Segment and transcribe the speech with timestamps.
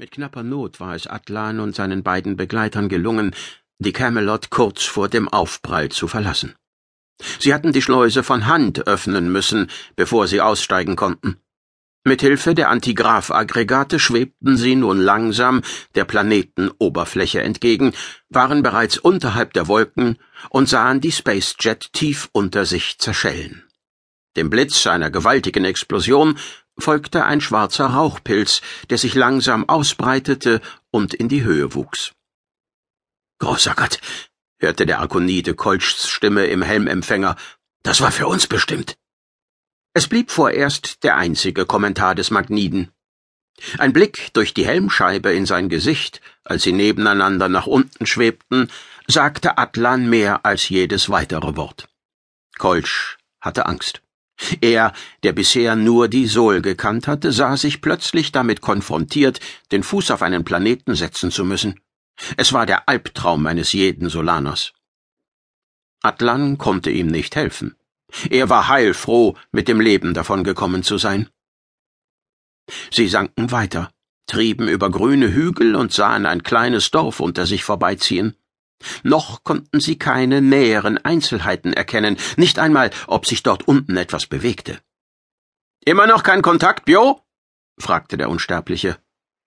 [0.00, 3.34] Mit knapper Not war es Atlan und seinen beiden Begleitern gelungen,
[3.80, 6.54] die Camelot kurz vor dem Aufprall zu verlassen.
[7.40, 11.38] Sie hatten die Schleuse von Hand öffnen müssen, bevor sie aussteigen konnten.
[12.04, 15.62] Mit Hilfe der Antigraph-Aggregate schwebten sie nun langsam
[15.96, 17.92] der Planetenoberfläche entgegen,
[18.28, 20.16] waren bereits unterhalb der Wolken
[20.48, 23.64] und sahen die Spacejet tief unter sich zerschellen.
[24.36, 26.38] Dem Blitz einer gewaltigen Explosion
[26.78, 28.60] folgte ein schwarzer Rauchpilz,
[28.90, 30.60] der sich langsam ausbreitete
[30.90, 32.12] und in die Höhe wuchs.
[33.38, 34.00] Großer Gott,
[34.58, 37.36] hörte der Arkonide Kolschs Stimme im Helmempfänger,
[37.82, 38.96] das war für uns bestimmt.
[39.94, 42.92] Es blieb vorerst der einzige Kommentar des Magniden.
[43.78, 48.70] Ein Blick durch die Helmscheibe in sein Gesicht, als sie nebeneinander nach unten schwebten,
[49.08, 51.88] sagte Atlan mehr als jedes weitere Wort.
[52.58, 54.02] Kolsch hatte Angst.
[54.60, 54.92] Er,
[55.22, 59.40] der bisher nur die Sol gekannt hatte, sah sich plötzlich damit konfrontiert,
[59.72, 61.80] den Fuß auf einen Planeten setzen zu müssen.
[62.36, 64.72] Es war der Albtraum eines jeden Solaners.
[66.02, 67.74] Atlan konnte ihm nicht helfen.
[68.30, 71.28] Er war heilfroh, mit dem Leben davongekommen zu sein.
[72.90, 73.90] Sie sanken weiter,
[74.26, 78.36] trieben über grüne Hügel und sahen ein kleines Dorf unter sich vorbeiziehen.
[79.02, 84.78] Noch konnten sie keine näheren Einzelheiten erkennen, nicht einmal, ob sich dort unten etwas bewegte.
[85.84, 87.22] Immer noch kein Kontakt, Bio?
[87.78, 88.98] fragte der Unsterbliche.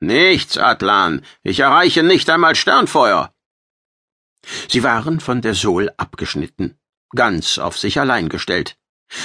[0.00, 1.22] Nichts, Atlan.
[1.42, 3.32] Ich erreiche nicht einmal Sternfeuer.
[4.68, 6.78] Sie waren von der Sol abgeschnitten,
[7.14, 8.76] ganz auf sich allein gestellt.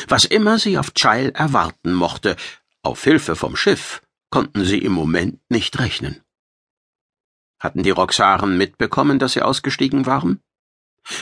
[0.08, 2.36] Was immer sie auf Child erwarten mochte,
[2.84, 6.22] auf Hilfe vom Schiff, konnten sie im Moment nicht rechnen.
[7.60, 10.42] Hatten die Roxaren mitbekommen, dass sie ausgestiegen waren?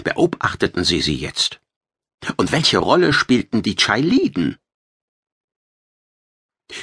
[0.03, 1.59] Beobachteten sie sie jetzt?
[2.35, 4.57] Und welche Rolle spielten die Chailiden?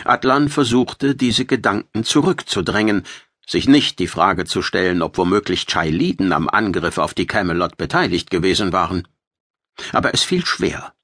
[0.04, 3.04] Atlan versuchte, diese Gedanken zurückzudrängen,
[3.46, 8.30] sich nicht die Frage zu stellen, ob womöglich Chailiden am Angriff auf die Camelot beteiligt
[8.30, 9.06] gewesen waren.
[9.92, 10.94] Aber es fiel schwer.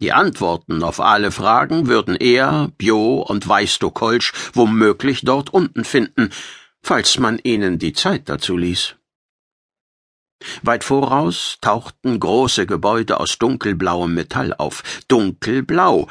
[0.00, 6.30] Die Antworten auf alle Fragen würden er, Bio und Weisto Kolsch womöglich dort unten finden,
[6.84, 8.96] falls man ihnen die Zeit dazu ließ.
[10.62, 16.08] Weit voraus tauchten große Gebäude aus dunkelblauem Metall auf, dunkelblau,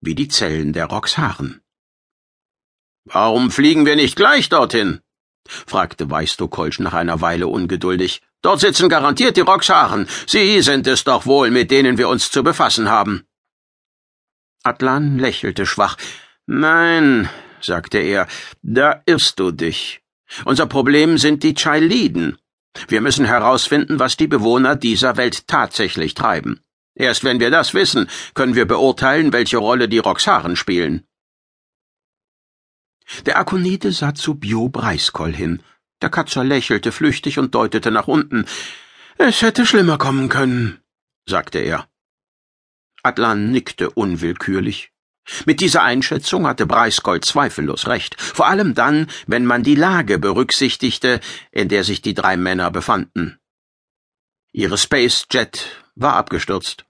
[0.00, 1.60] wie die Zellen der Roxaren.
[3.04, 5.00] Warum fliegen wir nicht gleich dorthin?
[5.44, 8.22] fragte Weistokolsch nach einer Weile ungeduldig.
[8.42, 10.06] Dort sitzen garantiert die Roxaren.
[10.26, 13.26] Sie sind es doch wohl, mit denen wir uns zu befassen haben.
[14.62, 15.96] Atlan lächelte schwach.
[16.46, 17.28] Nein,
[17.60, 18.28] sagte er,
[18.62, 20.01] da irrst du dich.
[20.44, 22.38] Unser Problem sind die Chailiden.
[22.88, 26.60] Wir müssen herausfinden, was die Bewohner dieser Welt tatsächlich treiben.
[26.94, 31.06] Erst wenn wir das wissen, können wir beurteilen, welche Rolle die Roxaren spielen.
[33.26, 35.62] Der Akonide sah zu Bio Breiskoll hin.
[36.00, 38.46] Der Katzer lächelte flüchtig und deutete nach unten.
[39.18, 40.80] Es hätte schlimmer kommen können,
[41.28, 41.88] sagte er.
[43.02, 44.91] Atlan nickte unwillkürlich.
[45.46, 51.20] Mit dieser Einschätzung hatte Breiskoll zweifellos recht, vor allem dann, wenn man die Lage berücksichtigte,
[51.50, 53.38] in der sich die drei Männer befanden.
[54.52, 56.84] Ihre Space Jet war abgestürzt.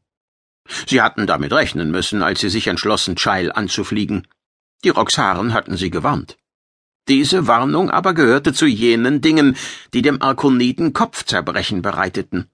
[0.87, 4.27] Sie hatten damit rechnen müssen, als sie sich entschlossen, Child anzufliegen.
[4.85, 6.37] Die Roxaren hatten sie gewarnt.
[7.09, 9.57] Diese Warnung aber gehörte zu jenen Dingen,
[9.93, 12.49] die dem Arkoniden Kopfzerbrechen bereiteten.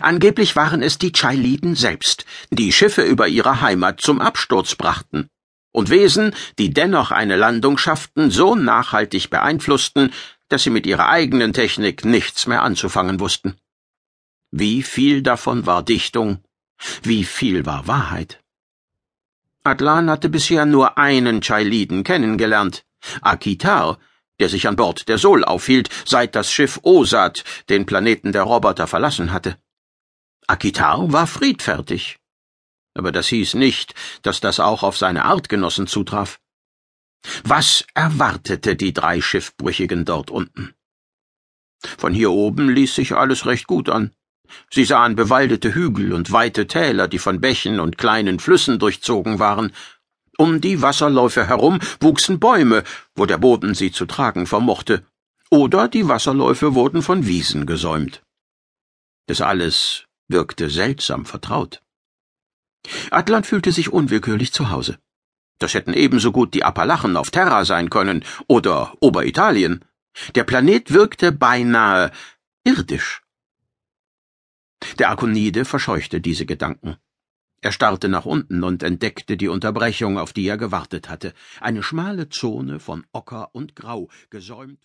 [0.00, 5.28] Angeblich waren es die Chailiden selbst, die Schiffe über ihre Heimat zum Absturz brachten,
[5.72, 10.12] und Wesen, die dennoch eine Landung schafften, so nachhaltig beeinflussten,
[10.48, 13.56] dass sie mit ihrer eigenen Technik nichts mehr anzufangen wussten.
[14.50, 16.44] Wie viel davon war Dichtung,
[17.02, 18.40] wie viel war Wahrheit?
[19.64, 22.84] Atlan hatte bisher nur einen Chailiden kennengelernt,
[23.20, 23.98] Akitar,
[24.40, 28.86] der sich an Bord der Sol aufhielt, seit das Schiff Osat den Planeten der Roboter
[28.86, 29.56] verlassen hatte.
[30.46, 32.18] Akitar war friedfertig.
[32.94, 36.40] Aber das hieß nicht, dass das auch auf seine Artgenossen zutraf.
[37.44, 40.74] Was erwartete die drei Schiffbrüchigen dort unten?
[41.98, 44.12] Von hier oben ließ sich alles recht gut an.
[44.70, 49.72] Sie sahen bewaldete Hügel und weite Täler, die von Bächen und kleinen Flüssen durchzogen waren.
[50.36, 52.84] Um die Wasserläufe herum wuchsen Bäume,
[53.14, 55.06] wo der Boden sie zu tragen vermochte,
[55.50, 58.22] oder die Wasserläufe wurden von Wiesen gesäumt.
[59.26, 61.82] Das alles wirkte seltsam vertraut.
[63.10, 64.98] Atlan fühlte sich unwillkürlich zu Hause.
[65.58, 69.84] Das hätten ebenso gut die Appalachen auf Terra sein können oder Oberitalien.
[70.34, 72.10] Der Planet wirkte beinahe
[72.64, 73.22] irdisch.
[74.98, 76.96] Der Akonide verscheuchte diese Gedanken.
[77.60, 81.32] Er starrte nach unten und entdeckte die Unterbrechung, auf die er gewartet hatte.
[81.60, 84.80] Eine schmale Zone von Ocker und Grau, gesäumt